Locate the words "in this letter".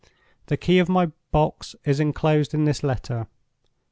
2.55-3.27